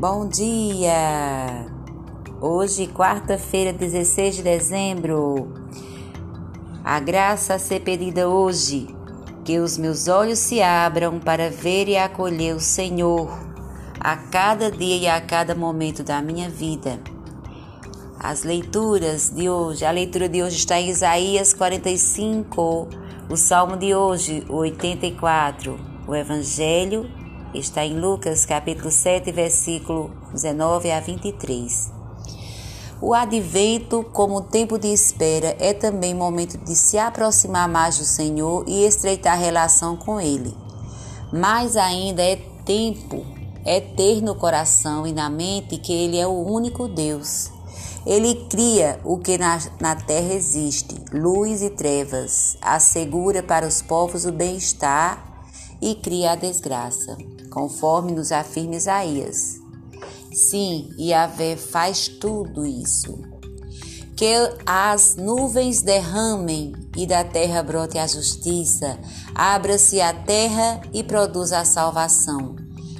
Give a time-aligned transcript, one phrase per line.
[0.00, 1.66] Bom dia!
[2.40, 5.52] Hoje, quarta-feira, 16 de dezembro.
[6.82, 8.86] A graça a ser pedida hoje,
[9.44, 13.28] que os meus olhos se abram para ver e acolher o Senhor
[14.00, 16.98] a cada dia e a cada momento da minha vida.
[18.18, 22.88] As leituras de hoje, a leitura de hoje está em Isaías 45,
[23.28, 25.78] o salmo de hoje, o 84,
[26.08, 27.19] o evangelho
[27.54, 31.90] está em Lucas capítulo 7, versículo 19 a 23.
[33.02, 38.64] O advento, como tempo de espera, é também momento de se aproximar mais do Senhor
[38.68, 40.54] e estreitar relação com Ele.
[41.32, 43.24] Mais ainda é tempo,
[43.64, 47.50] é ter no coração e na mente que Ele é o único Deus.
[48.06, 54.24] Ele cria o que na, na terra existe, luz e trevas, assegura para os povos
[54.24, 55.29] o bem-estar
[55.80, 57.16] e cria a desgraça
[57.50, 59.60] conforme nos afirma Isaías.
[60.32, 63.18] Sim, Yahvé faz tudo isso.
[64.16, 64.32] Que
[64.66, 68.98] as nuvens derramem e da terra brote a justiça,
[69.34, 72.54] abra-se a terra e produza a salvação.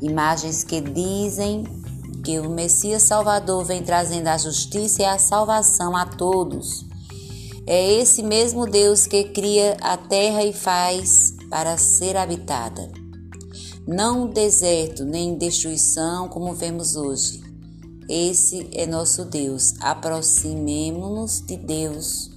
[0.00, 1.64] Imagens que dizem
[2.24, 6.84] que o Messias Salvador vem trazendo a justiça e a salvação a todos.
[7.66, 12.90] É esse mesmo Deus que cria a terra e faz para ser habitada
[13.86, 17.42] não deserto nem destruição como vemos hoje.
[18.08, 19.74] Esse é nosso Deus.
[19.80, 22.30] Aproximemo-nos de Deus,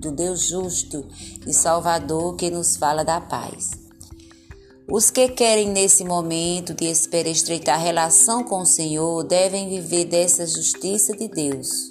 [0.00, 1.06] do Deus justo
[1.46, 3.72] e Salvador que nos fala da paz.
[4.90, 10.46] Os que querem nesse momento de espera estreitar relação com o Senhor devem viver dessa
[10.46, 11.88] justiça de Deus.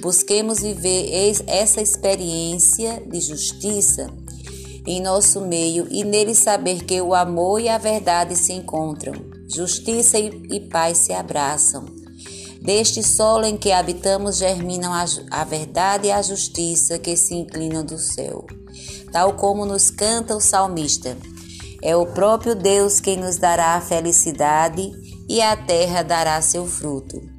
[0.00, 1.10] Busquemos viver
[1.48, 4.06] essa experiência de justiça
[4.86, 9.14] em nosso meio e nele saber que o amor e a verdade se encontram,
[9.48, 11.84] justiça e, paz se abraçam.
[12.62, 17.84] Deste solo em que habitamos germinam a, a verdade e a justiça que se inclinam
[17.84, 18.46] do céu.
[19.12, 21.16] Tal como nos canta o salmista,
[21.82, 24.90] é o próprio Deus quem nos dará a felicidade
[25.28, 27.35] e a terra dará seu fruto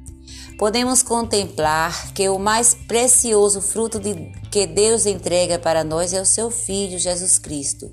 [0.58, 6.26] podemos contemplar que o mais precioso fruto de, que Deus entrega para nós é o
[6.26, 7.88] seu Filho Jesus Cristo.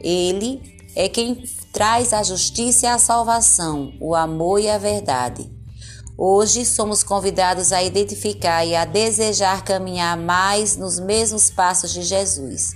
[0.00, 0.62] Ele
[0.96, 5.50] é quem traz a justiça e a salvação, o amor e a verdade.
[6.16, 12.72] Hoje somos convidados a identificar e a desejar caminhar mais nos mesmos passos de Jesus.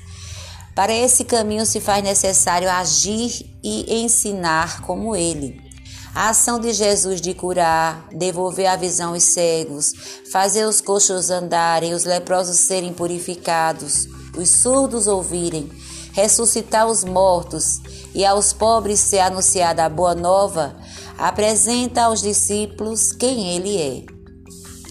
[0.74, 5.69] Para esse caminho se faz necessário agir e ensinar como ele.
[6.14, 9.92] A ação de Jesus de curar, devolver a visão aos cegos,
[10.32, 15.70] fazer os coxos andarem, os leprosos serem purificados, os surdos ouvirem,
[16.12, 17.80] ressuscitar os mortos
[18.12, 20.76] e aos pobres ser anunciada a boa nova,
[21.16, 24.04] apresenta aos discípulos quem ele é.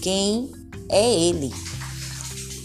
[0.00, 0.50] Quem
[0.88, 1.52] é ele?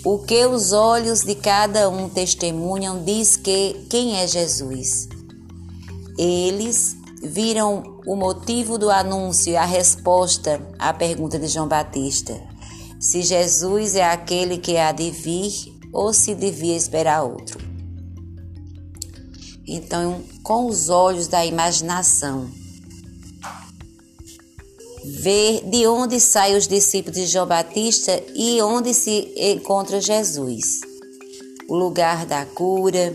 [0.05, 5.09] O que os olhos de cada um testemunham diz que quem é Jesus.
[6.17, 12.39] Eles viram o motivo do anúncio e a resposta à pergunta de João Batista:
[12.99, 17.59] se Jesus é aquele que há de vir ou se devia esperar outro.
[19.67, 22.49] Então, com os olhos da imaginação,
[25.03, 30.81] ver de onde saem os discípulos de João Batista e onde se encontra Jesus.
[31.67, 33.11] O lugar da cura,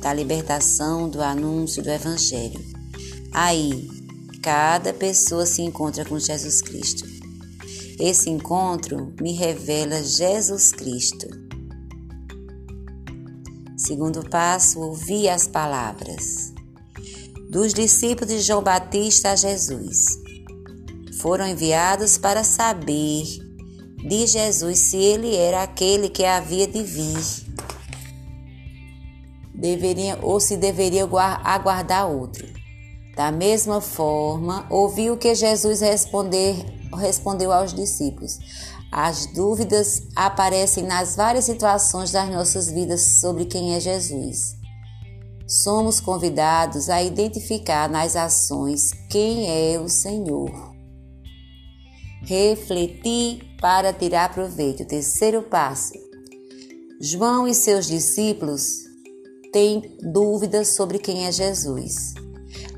[0.00, 2.60] da libertação, do anúncio do Evangelho.
[3.34, 3.90] Aí,
[4.40, 7.04] cada pessoa se encontra com Jesus Cristo.
[7.98, 11.26] Esse encontro me revela Jesus Cristo.
[13.76, 16.54] Segundo passo, ouvir as palavras
[17.50, 20.18] dos discípulos de João Batista a Jesus.
[21.20, 23.24] Foram enviados para saber
[24.06, 27.44] de Jesus se ele era aquele que havia de vir.
[29.52, 31.04] Deveria ou se deveria
[31.42, 32.63] aguardar outro.
[33.16, 36.56] Da mesma forma, ouviu que Jesus responder,
[36.96, 38.38] respondeu aos discípulos.
[38.90, 44.56] As dúvidas aparecem nas várias situações das nossas vidas sobre quem é Jesus.
[45.46, 50.50] Somos convidados a identificar nas ações quem é o Senhor.
[52.22, 54.84] Refletir para tirar proveito.
[54.84, 55.92] terceiro passo.
[57.00, 58.84] João e seus discípulos
[59.52, 62.23] têm dúvidas sobre quem é Jesus.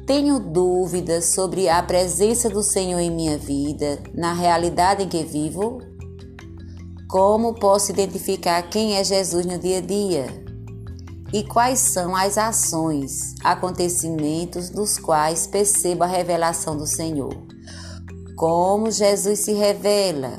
[0.07, 5.81] Tenho dúvidas sobre a presença do Senhor em minha vida, na realidade em que vivo?
[7.11, 10.27] Como posso identificar quem é Jesus no dia a dia?
[11.33, 17.35] E quais são as ações, acontecimentos dos quais percebo a revelação do Senhor?
[18.37, 20.39] Como Jesus se revela?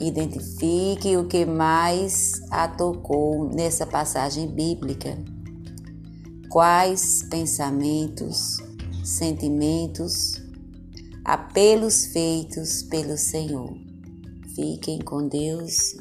[0.00, 5.16] Identifique o que mais a tocou nessa passagem bíblica.
[6.50, 8.65] Quais pensamentos,
[9.06, 10.42] sentimentos,
[11.24, 13.72] apelos feitos pelo Senhor.
[14.54, 15.94] Fiquem com Deus.